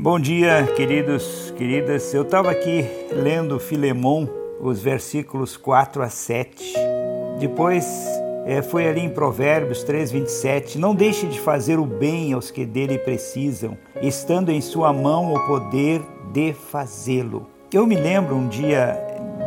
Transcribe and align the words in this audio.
Bom 0.00 0.20
dia, 0.20 0.64
queridos, 0.76 1.52
queridas. 1.58 2.14
Eu 2.14 2.22
estava 2.22 2.52
aqui 2.52 2.86
lendo 3.10 3.58
Filemon, 3.58 4.28
os 4.60 4.80
versículos 4.80 5.56
4 5.56 6.00
a 6.02 6.08
7. 6.08 6.72
Depois 7.40 7.84
é, 8.46 8.62
foi 8.62 8.86
ali 8.86 9.00
em 9.00 9.10
Provérbios 9.10 9.82
3, 9.82 10.12
27. 10.12 10.78
Não 10.78 10.94
deixe 10.94 11.26
de 11.26 11.40
fazer 11.40 11.80
o 11.80 11.84
bem 11.84 12.32
aos 12.32 12.48
que 12.48 12.64
dele 12.64 12.96
precisam, 12.96 13.76
estando 14.00 14.52
em 14.52 14.60
sua 14.60 14.92
mão 14.92 15.34
o 15.34 15.46
poder 15.48 16.00
de 16.32 16.52
fazê-lo. 16.52 17.48
Eu 17.72 17.84
me 17.84 17.96
lembro 17.96 18.36
um 18.36 18.46
dia 18.46 18.96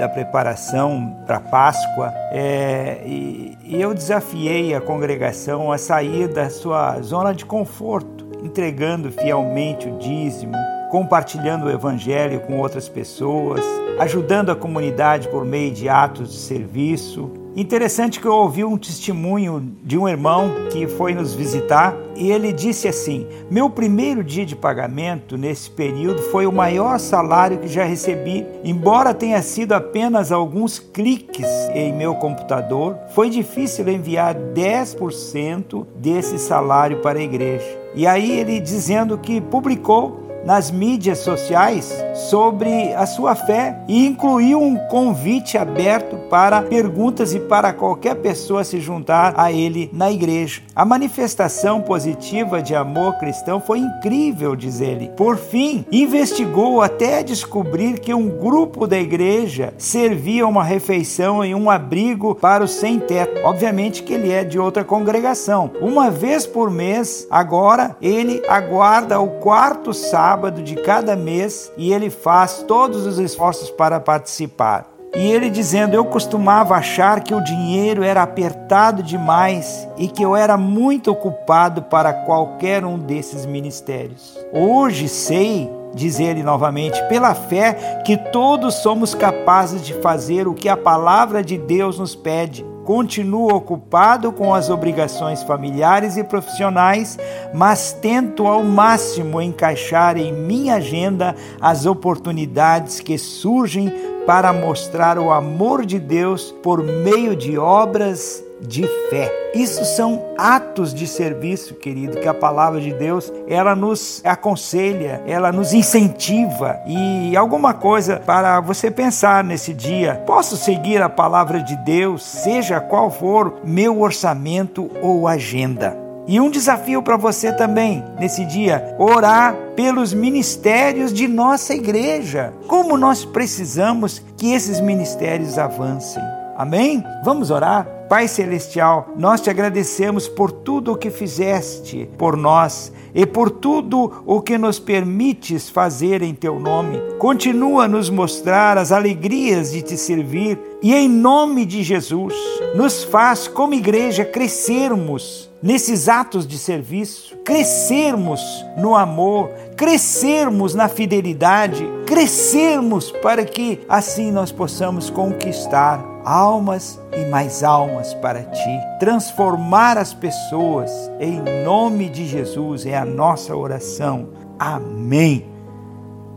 da 0.00 0.08
preparação 0.08 1.16
para 1.26 1.38
Páscoa 1.38 2.12
é, 2.32 3.02
e, 3.06 3.56
e 3.62 3.80
eu 3.80 3.94
desafiei 3.94 4.74
a 4.74 4.80
congregação 4.80 5.70
a 5.70 5.78
sair 5.78 6.26
da 6.26 6.50
sua 6.50 7.00
zona 7.02 7.32
de 7.32 7.46
conforto, 7.46 8.19
entregando 8.42 9.10
fielmente 9.10 9.88
o 9.88 9.98
dízimo, 9.98 10.54
compartilhando 10.90 11.66
o 11.66 11.70
Evangelho 11.70 12.40
com 12.40 12.58
outras 12.58 12.88
pessoas, 12.88 13.64
ajudando 13.98 14.50
a 14.50 14.56
comunidade 14.56 15.28
por 15.28 15.44
meio 15.44 15.72
de 15.72 15.88
atos 15.88 16.32
de 16.32 16.38
serviço, 16.38 17.30
Interessante 17.56 18.20
que 18.20 18.26
eu 18.26 18.32
ouvi 18.32 18.64
um 18.64 18.78
testemunho 18.78 19.76
de 19.82 19.98
um 19.98 20.08
irmão 20.08 20.52
que 20.70 20.86
foi 20.86 21.14
nos 21.14 21.34
visitar 21.34 21.96
e 22.14 22.30
ele 22.30 22.52
disse 22.52 22.86
assim: 22.86 23.26
Meu 23.50 23.68
primeiro 23.68 24.22
dia 24.22 24.46
de 24.46 24.54
pagamento 24.54 25.36
nesse 25.36 25.68
período 25.68 26.22
foi 26.22 26.46
o 26.46 26.52
maior 26.52 27.00
salário 27.00 27.58
que 27.58 27.66
já 27.66 27.84
recebi. 27.84 28.46
Embora 28.62 29.12
tenha 29.12 29.42
sido 29.42 29.72
apenas 29.72 30.30
alguns 30.30 30.78
cliques 30.78 31.48
em 31.74 31.92
meu 31.92 32.14
computador, 32.14 32.96
foi 33.14 33.28
difícil 33.28 33.88
enviar 33.88 34.34
10% 34.34 35.84
desse 35.96 36.38
salário 36.38 36.98
para 36.98 37.18
a 37.18 37.22
igreja. 37.22 37.66
E 37.96 38.06
aí 38.06 38.38
ele 38.38 38.60
dizendo 38.60 39.18
que 39.18 39.40
publicou 39.40 40.20
nas 40.44 40.70
mídias 40.70 41.18
sociais 41.18 41.92
sobre 42.14 42.92
a 42.94 43.06
sua 43.06 43.34
fé 43.34 43.76
e 43.88 44.06
incluiu 44.06 44.60
um 44.60 44.76
convite 44.88 45.56
aberto 45.56 46.16
para 46.28 46.62
perguntas 46.62 47.34
e 47.34 47.40
para 47.40 47.72
qualquer 47.72 48.16
pessoa 48.16 48.64
se 48.64 48.80
juntar 48.80 49.34
a 49.36 49.52
ele 49.52 49.90
na 49.92 50.10
igreja. 50.10 50.62
A 50.74 50.84
manifestação 50.84 51.80
positiva 51.80 52.62
de 52.62 52.74
amor 52.74 53.18
cristão 53.18 53.60
foi 53.60 53.78
incrível, 53.78 54.54
diz 54.56 54.80
ele. 54.80 55.10
Por 55.16 55.36
fim, 55.36 55.84
investigou 55.90 56.82
até 56.82 57.22
descobrir 57.22 57.98
que 57.98 58.14
um 58.14 58.28
grupo 58.28 58.86
da 58.86 58.98
igreja 58.98 59.74
servia 59.78 60.46
uma 60.46 60.64
refeição 60.64 61.44
e 61.44 61.54
um 61.54 61.70
abrigo 61.70 62.34
para 62.34 62.64
os 62.64 62.72
sem-teto. 62.72 63.40
Obviamente 63.44 64.02
que 64.02 64.14
ele 64.14 64.30
é 64.30 64.44
de 64.44 64.58
outra 64.58 64.84
congregação. 64.84 65.70
Uma 65.80 66.10
vez 66.10 66.46
por 66.46 66.70
mês, 66.70 67.26
agora 67.30 67.96
ele 68.00 68.42
aguarda 68.48 69.20
o 69.20 69.28
quarto 69.40 69.92
sábado 69.92 70.62
de 70.62 70.76
cada 70.76 71.16
mês 71.16 71.72
e 71.76 71.92
ele 72.00 72.10
faz 72.10 72.64
todos 72.66 73.06
os 73.06 73.18
esforços 73.18 73.70
para 73.70 74.00
participar. 74.00 74.86
E 75.14 75.30
ele 75.30 75.50
dizendo: 75.50 75.94
Eu 75.94 76.04
costumava 76.04 76.74
achar 76.74 77.22
que 77.22 77.34
o 77.34 77.42
dinheiro 77.42 78.02
era 78.02 78.22
apertado 78.22 79.02
demais 79.02 79.88
e 79.96 80.08
que 80.08 80.22
eu 80.22 80.34
era 80.34 80.56
muito 80.56 81.10
ocupado 81.10 81.82
para 81.82 82.12
qualquer 82.12 82.84
um 82.84 82.98
desses 82.98 83.44
ministérios. 83.44 84.38
Hoje 84.52 85.08
sei, 85.08 85.68
diz 85.94 86.20
ele 86.20 86.42
novamente, 86.42 87.02
pela 87.08 87.34
fé, 87.34 88.02
que 88.04 88.16
todos 88.16 88.76
somos 88.76 89.14
capazes 89.14 89.82
de 89.82 89.94
fazer 89.94 90.46
o 90.46 90.54
que 90.54 90.68
a 90.68 90.76
palavra 90.76 91.42
de 91.42 91.58
Deus 91.58 91.98
nos 91.98 92.14
pede 92.14 92.64
Continuo 92.90 93.54
ocupado 93.54 94.32
com 94.32 94.52
as 94.52 94.68
obrigações 94.68 95.44
familiares 95.44 96.16
e 96.16 96.24
profissionais, 96.24 97.16
mas 97.54 97.92
tento 97.92 98.48
ao 98.48 98.64
máximo 98.64 99.40
encaixar 99.40 100.16
em 100.16 100.32
minha 100.32 100.74
agenda 100.74 101.36
as 101.60 101.86
oportunidades 101.86 102.98
que 102.98 103.16
surgem 103.16 103.94
para 104.30 104.52
mostrar 104.52 105.18
o 105.18 105.32
amor 105.32 105.84
de 105.84 105.98
Deus 105.98 106.54
por 106.62 106.84
meio 106.84 107.34
de 107.34 107.58
obras 107.58 108.40
de 108.60 108.86
fé. 109.10 109.28
Isso 109.52 109.84
são 109.84 110.22
atos 110.38 110.94
de 110.94 111.04
serviço, 111.08 111.74
querido, 111.74 112.16
que 112.16 112.28
a 112.28 112.32
palavra 112.32 112.80
de 112.80 112.92
Deus, 112.92 113.32
ela 113.48 113.74
nos 113.74 114.22
aconselha, 114.24 115.20
ela 115.26 115.50
nos 115.50 115.72
incentiva 115.72 116.78
e 116.86 117.36
alguma 117.36 117.74
coisa 117.74 118.22
para 118.24 118.60
você 118.60 118.88
pensar 118.88 119.42
nesse 119.42 119.74
dia. 119.74 120.22
Posso 120.24 120.56
seguir 120.56 121.02
a 121.02 121.08
palavra 121.08 121.60
de 121.60 121.74
Deus, 121.78 122.22
seja 122.22 122.78
qual 122.78 123.10
for 123.10 123.56
meu 123.64 124.00
orçamento 124.00 124.88
ou 125.02 125.26
agenda. 125.26 126.09
E 126.30 126.38
um 126.38 126.48
desafio 126.48 127.02
para 127.02 127.16
você 127.16 127.52
também 127.52 128.04
nesse 128.16 128.44
dia: 128.44 128.94
orar 129.00 129.52
pelos 129.74 130.14
ministérios 130.14 131.12
de 131.12 131.26
nossa 131.26 131.74
igreja. 131.74 132.54
Como 132.68 132.96
nós 132.96 133.24
precisamos 133.24 134.22
que 134.36 134.52
esses 134.52 134.80
ministérios 134.80 135.58
avancem. 135.58 136.22
Amém? 136.56 137.02
Vamos 137.24 137.50
orar? 137.50 137.84
Pai 138.08 138.28
Celestial, 138.28 139.08
nós 139.16 139.40
te 139.40 139.50
agradecemos 139.50 140.28
por 140.28 140.52
tudo 140.52 140.92
o 140.92 140.96
que 140.96 141.10
fizeste 141.10 142.08
por 142.16 142.36
nós 142.36 142.92
e 143.12 143.26
por 143.26 143.50
tudo 143.50 144.22
o 144.24 144.40
que 144.40 144.56
nos 144.56 144.78
permites 144.78 145.68
fazer 145.68 146.22
em 146.22 146.34
teu 146.34 146.60
nome. 146.60 147.00
Continua 147.18 147.84
a 147.84 147.88
nos 147.88 148.08
mostrar 148.08 148.78
as 148.78 148.92
alegrias 148.92 149.72
de 149.72 149.82
te 149.82 149.96
servir 149.96 150.56
e, 150.80 150.94
em 150.94 151.08
nome 151.08 151.64
de 151.64 151.82
Jesus, 151.82 152.34
nos 152.76 153.02
faz, 153.02 153.48
como 153.48 153.74
igreja, 153.74 154.24
crescermos 154.24 155.49
nesses 155.62 156.08
atos 156.08 156.46
de 156.46 156.58
serviço, 156.58 157.36
crescermos 157.44 158.40
no 158.76 158.94
amor, 158.94 159.50
crescermos 159.76 160.74
na 160.74 160.88
fidelidade, 160.88 161.86
crescermos 162.06 163.10
para 163.10 163.44
que 163.44 163.80
assim 163.88 164.30
nós 164.30 164.50
possamos 164.50 165.10
conquistar 165.10 166.04
almas 166.24 167.00
e 167.16 167.24
mais 167.30 167.62
almas 167.62 168.14
para 168.14 168.42
ti, 168.42 168.80
transformar 168.98 169.96
as 169.96 170.12
pessoas 170.12 170.90
em 171.18 171.40
nome 171.64 172.08
de 172.08 172.26
Jesus 172.26 172.86
é 172.86 172.96
a 172.96 173.04
nossa 173.04 173.54
oração. 173.54 174.28
Amém. 174.58 175.46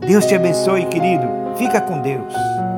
Deus 0.00 0.26
te 0.26 0.34
abençoe, 0.34 0.86
querido. 0.86 1.26
Fica 1.56 1.80
com 1.80 2.00
Deus. 2.00 2.73